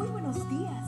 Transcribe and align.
Muy 0.00 0.08
buenos 0.08 0.48
días. 0.48 0.86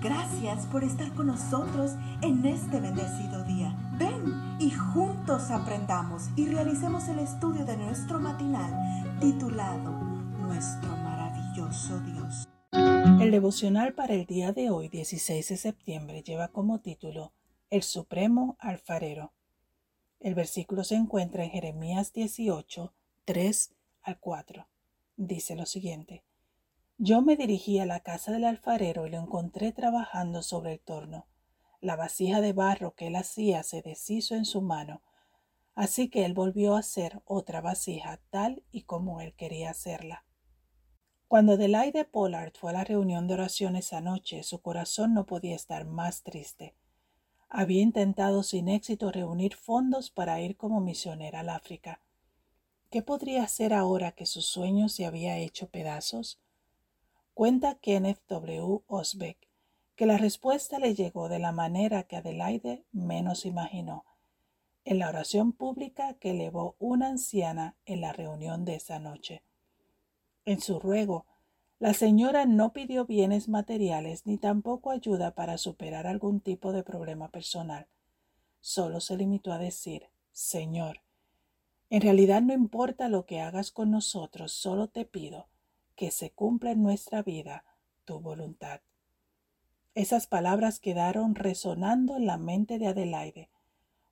Gracias 0.00 0.64
por 0.64 0.84
estar 0.84 1.12
con 1.12 1.26
nosotros 1.26 1.96
en 2.22 2.46
este 2.46 2.80
bendecido 2.80 3.44
día. 3.44 3.76
Ven 3.98 4.56
y 4.58 4.70
juntos 4.70 5.50
aprendamos 5.50 6.30
y 6.34 6.46
realicemos 6.46 7.06
el 7.08 7.18
estudio 7.18 7.66
de 7.66 7.76
nuestro 7.76 8.18
matinal 8.18 9.20
titulado 9.20 9.90
Nuestro 9.90 10.96
maravilloso 10.96 12.00
Dios. 12.00 12.48
El 12.72 13.30
devocional 13.32 13.92
para 13.92 14.14
el 14.14 14.24
día 14.24 14.52
de 14.52 14.70
hoy, 14.70 14.88
16 14.88 15.46
de 15.46 15.56
septiembre, 15.58 16.22
lleva 16.22 16.48
como 16.48 16.80
título 16.80 17.34
El 17.68 17.82
Supremo 17.82 18.56
Alfarero. 18.60 19.34
El 20.20 20.34
versículo 20.34 20.84
se 20.84 20.94
encuentra 20.94 21.44
en 21.44 21.50
Jeremías 21.50 22.14
18, 22.14 22.94
3 23.26 23.74
al 24.04 24.18
4. 24.18 24.66
Dice 25.18 25.54
lo 25.54 25.66
siguiente. 25.66 26.24
Yo 26.98 27.22
me 27.22 27.34
dirigí 27.36 27.80
a 27.80 27.86
la 27.86 28.00
casa 28.00 28.30
del 28.30 28.44
alfarero 28.44 29.06
y 29.06 29.10
lo 29.10 29.18
encontré 29.18 29.72
trabajando 29.72 30.42
sobre 30.42 30.74
el 30.74 30.80
torno. 30.80 31.26
La 31.80 31.96
vasija 31.96 32.40
de 32.40 32.52
barro 32.52 32.94
que 32.94 33.08
él 33.08 33.16
hacía 33.16 33.64
se 33.64 33.82
deshizo 33.82 34.36
en 34.36 34.44
su 34.44 34.62
mano, 34.62 35.02
así 35.74 36.08
que 36.08 36.24
él 36.24 36.34
volvió 36.34 36.76
a 36.76 36.78
hacer 36.78 37.20
otra 37.24 37.60
vasija 37.60 38.20
tal 38.30 38.62
y 38.70 38.82
como 38.82 39.20
él 39.20 39.34
quería 39.34 39.70
hacerla. 39.70 40.24
Cuando 41.26 41.54
Adelaide 41.54 42.04
Pollard 42.04 42.52
fue 42.56 42.70
a 42.70 42.74
la 42.74 42.84
reunión 42.84 43.26
de 43.26 43.34
oración 43.34 43.74
esa 43.74 44.00
noche, 44.00 44.44
su 44.44 44.62
corazón 44.62 45.14
no 45.14 45.26
podía 45.26 45.56
estar 45.56 45.84
más 45.84 46.22
triste. 46.22 46.76
Había 47.48 47.82
intentado 47.82 48.44
sin 48.44 48.68
éxito 48.68 49.10
reunir 49.10 49.56
fondos 49.56 50.10
para 50.10 50.40
ir 50.40 50.56
como 50.56 50.80
misionera 50.80 51.40
al 51.40 51.48
África. 51.48 52.00
¿Qué 52.88 53.02
podría 53.02 53.42
hacer 53.42 53.74
ahora 53.74 54.12
que 54.12 54.26
su 54.26 54.42
sueño 54.42 54.88
se 54.88 55.06
había 55.06 55.38
hecho 55.38 55.68
pedazos? 55.68 56.38
Cuenta 57.34 57.74
Kenneth 57.74 58.20
W. 58.28 58.84
Osbeck 58.86 59.48
que 59.96 60.06
la 60.06 60.18
respuesta 60.18 60.78
le 60.78 60.94
llegó 60.94 61.28
de 61.28 61.40
la 61.40 61.50
manera 61.50 62.04
que 62.04 62.14
Adelaide 62.14 62.84
menos 62.92 63.44
imaginó, 63.44 64.04
en 64.84 65.00
la 65.00 65.08
oración 65.08 65.52
pública 65.52 66.14
que 66.14 66.30
elevó 66.30 66.76
una 66.78 67.08
anciana 67.08 67.74
en 67.86 68.02
la 68.02 68.12
reunión 68.12 68.64
de 68.64 68.76
esa 68.76 69.00
noche. 69.00 69.42
En 70.44 70.60
su 70.60 70.78
ruego, 70.78 71.26
la 71.80 71.92
señora 71.92 72.46
no 72.46 72.72
pidió 72.72 73.04
bienes 73.04 73.48
materiales 73.48 74.26
ni 74.26 74.38
tampoco 74.38 74.92
ayuda 74.92 75.34
para 75.34 75.58
superar 75.58 76.06
algún 76.06 76.38
tipo 76.38 76.72
de 76.72 76.84
problema 76.84 77.32
personal. 77.32 77.88
Solo 78.60 79.00
se 79.00 79.16
limitó 79.16 79.52
a 79.52 79.58
decir, 79.58 80.04
Señor, 80.30 81.00
en 81.90 82.00
realidad 82.00 82.42
no 82.42 82.52
importa 82.52 83.08
lo 83.08 83.26
que 83.26 83.40
hagas 83.40 83.72
con 83.72 83.90
nosotros, 83.90 84.52
solo 84.52 84.86
te 84.86 85.04
pido 85.04 85.48
que 85.94 86.10
se 86.10 86.30
cumpla 86.30 86.72
en 86.72 86.82
nuestra 86.82 87.22
vida 87.22 87.64
tu 88.04 88.20
voluntad. 88.20 88.80
Esas 89.94 90.26
palabras 90.26 90.80
quedaron 90.80 91.34
resonando 91.34 92.16
en 92.16 92.26
la 92.26 92.36
mente 92.36 92.78
de 92.78 92.88
Adelaide. 92.88 93.48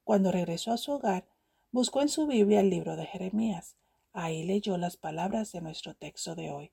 Cuando 0.04 0.30
regresó 0.30 0.72
a 0.72 0.76
su 0.76 0.92
hogar, 0.92 1.26
buscó 1.72 2.02
en 2.02 2.08
su 2.08 2.26
Biblia 2.26 2.60
el 2.60 2.70
libro 2.70 2.96
de 2.96 3.06
Jeremías. 3.06 3.76
Ahí 4.12 4.44
leyó 4.44 4.76
las 4.76 4.96
palabras 4.96 5.52
de 5.52 5.60
nuestro 5.60 5.94
texto 5.94 6.34
de 6.34 6.50
hoy. 6.50 6.70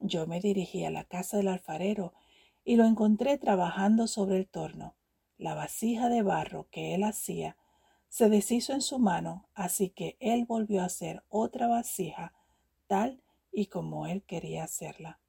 Yo 0.00 0.26
me 0.26 0.40
dirigí 0.40 0.84
a 0.84 0.90
la 0.90 1.04
casa 1.04 1.36
del 1.36 1.48
alfarero 1.48 2.12
y 2.64 2.76
lo 2.76 2.84
encontré 2.84 3.38
trabajando 3.38 4.06
sobre 4.06 4.38
el 4.38 4.48
torno. 4.48 4.94
La 5.36 5.54
vasija 5.54 6.08
de 6.08 6.22
barro 6.22 6.66
que 6.70 6.94
él 6.94 7.04
hacía 7.04 7.56
se 8.08 8.28
deshizo 8.28 8.72
en 8.72 8.80
su 8.80 8.98
mano, 8.98 9.48
así 9.54 9.90
que 9.90 10.16
él 10.18 10.44
volvió 10.44 10.82
a 10.82 10.86
hacer 10.86 11.22
otra 11.28 11.68
vasija 11.68 12.32
tal 12.86 13.22
y 13.52 13.66
como 13.66 14.06
él 14.06 14.22
quería 14.22 14.64
hacerla. 14.64 15.20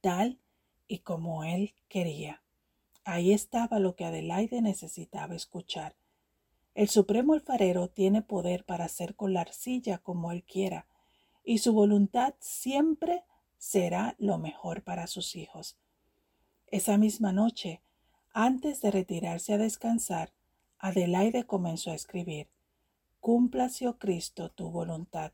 Tal 0.00 0.40
y 0.86 0.98
como 1.00 1.44
él 1.44 1.74
quería. 1.88 2.42
Ahí 3.04 3.32
estaba 3.32 3.78
lo 3.78 3.96
que 3.96 4.04
Adelaide 4.04 4.62
necesitaba 4.62 5.34
escuchar. 5.34 5.96
El 6.74 6.88
Supremo 6.88 7.34
Alfarero 7.34 7.88
tiene 7.88 8.22
poder 8.22 8.64
para 8.64 8.84
hacer 8.84 9.16
con 9.16 9.34
la 9.34 9.40
arcilla 9.40 9.98
como 9.98 10.32
él 10.32 10.44
quiera, 10.44 10.86
y 11.44 11.58
su 11.58 11.72
voluntad 11.72 12.34
siempre 12.38 13.24
será 13.58 14.14
lo 14.18 14.38
mejor 14.38 14.82
para 14.82 15.06
sus 15.06 15.36
hijos. 15.36 15.76
Esa 16.68 16.96
misma 16.98 17.32
noche, 17.32 17.82
antes 18.32 18.80
de 18.80 18.90
retirarse 18.90 19.54
a 19.54 19.58
descansar, 19.58 20.32
Adelaide 20.78 21.44
comenzó 21.44 21.90
a 21.90 21.94
escribir 21.94 22.48
Cúmplase, 23.20 23.86
oh 23.86 23.98
Cristo, 23.98 24.50
tu 24.50 24.70
voluntad. 24.70 25.32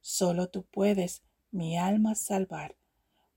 Solo 0.00 0.50
tú 0.50 0.64
puedes 0.64 1.22
mi 1.54 1.78
alma 1.78 2.14
salvar 2.16 2.76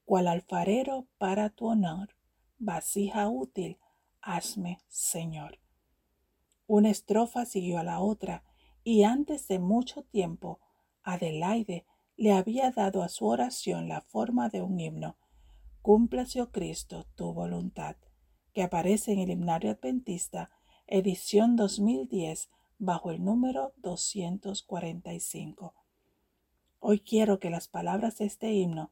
cual 0.04 0.28
alfarero 0.28 1.08
para 1.20 1.50
tu 1.50 1.68
honor, 1.68 2.16
vasija 2.58 3.30
útil, 3.30 3.78
hazme, 4.22 4.80
Señor. 4.88 5.60
Una 6.66 6.90
estrofa 6.90 7.46
siguió 7.46 7.78
a 7.78 7.84
la 7.84 8.00
otra, 8.00 8.44
y 8.84 9.04
antes 9.04 9.48
de 9.48 9.60
mucho 9.60 10.02
tiempo, 10.04 10.60
Adelaide 11.04 11.86
le 12.16 12.32
había 12.32 12.72
dado 12.72 13.04
a 13.04 13.10
su 13.10 13.28
oración 13.28 13.88
la 13.88 14.02
forma 14.02 14.50
de 14.50 14.62
un 14.62 14.80
himno, 14.80 15.18
Cúmplase, 15.82 16.42
oh 16.42 16.52
Cristo, 16.52 17.06
tu 17.16 17.34
voluntad, 17.34 17.98
que 18.54 18.64
aparece 18.64 19.12
en 19.12 19.20
el 19.20 19.30
himnario 19.30 19.72
adventista, 19.72 20.50
edición 20.88 21.56
2010, 21.56 22.50
bajo 22.80 23.12
el 23.12 23.24
número 23.24 23.74
245. 23.78 25.76
Hoy 26.80 27.00
quiero 27.00 27.40
que 27.40 27.50
las 27.50 27.68
palabras 27.68 28.18
de 28.18 28.26
este 28.26 28.54
himno 28.54 28.92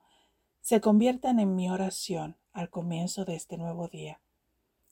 se 0.62 0.82
conviertan 0.82 1.40
en 1.40 1.56
mi 1.56 1.70
oración 1.70 2.38
al 2.52 2.70
comienzo 2.70 3.26
de 3.26 3.36
este 3.36 3.58
nuevo 3.58 3.88
día. 3.88 4.22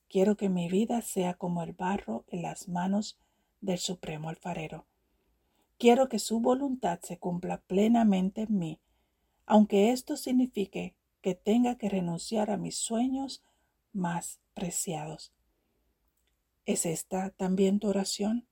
Quiero 0.08 0.38
que 0.38 0.48
mi 0.50 0.70
vida 0.70 1.02
sea 1.02 1.34
como 1.34 1.64
el 1.64 1.74
barro 1.74 2.24
en 2.28 2.44
las 2.44 2.68
manos 2.68 3.18
del 3.62 3.80
Supremo 3.80 4.30
Alfarero. 4.30 4.86
Quiero 5.80 6.08
que 6.08 6.20
su 6.20 6.40
voluntad 6.40 7.00
se 7.02 7.18
cumpla 7.18 7.62
plenamente 7.62 8.42
en 8.44 8.59
mí, 8.59 8.80
aunque 9.48 9.92
esto 9.92 10.16
signifique 10.16 10.96
que 11.22 11.34
tenga 11.34 11.78
que 11.78 11.90
renunciar 11.90 12.52
a 12.52 12.58
mis 12.58 12.78
sueños 12.78 13.44
más 13.92 14.40
preciados. 14.54 15.34
¿Es 16.66 16.86
esta 16.86 17.31
también 17.31 17.80
tu 17.80 17.88
oración? 17.90 18.48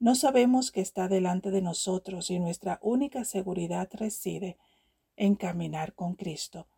No 0.00 0.14
sabemos 0.14 0.72
que 0.72 0.80
está 0.80 1.08
delante 1.08 1.50
de 1.50 1.60
nosotros 1.60 2.30
y 2.30 2.38
nuestra 2.38 2.78
única 2.82 3.26
seguridad 3.26 3.86
reside 3.92 4.56
en 5.14 5.34
caminar 5.34 5.92
con 5.94 6.14
Cristo, 6.14 6.68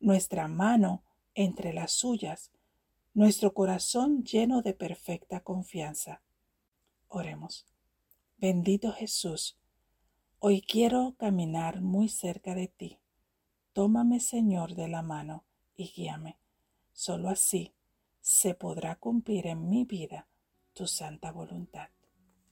nuestra 0.00 0.48
mano 0.48 1.02
entre 1.34 1.72
las 1.72 1.92
suyas, 1.92 2.52
nuestro 3.14 3.54
corazón 3.54 4.22
lleno 4.22 4.60
de 4.60 4.74
perfecta 4.74 5.40
confianza. 5.40 6.20
Oremos. 7.08 7.64
Bendito 8.36 8.92
Jesús, 8.92 9.56
hoy 10.38 10.60
quiero 10.60 11.14
caminar 11.16 11.80
muy 11.80 12.10
cerca 12.10 12.54
de 12.54 12.68
ti. 12.68 12.98
Tómame, 13.72 14.20
Señor, 14.20 14.74
de 14.74 14.88
la 14.88 15.00
mano 15.00 15.42
y 15.74 15.88
guíame. 15.88 16.36
Solo 16.92 17.30
así 17.30 17.72
se 18.20 18.52
podrá 18.52 18.96
cumplir 18.96 19.46
en 19.46 19.70
mi 19.70 19.86
vida 19.86 20.28
tu 20.74 20.86
santa 20.86 21.32
voluntad. 21.32 21.88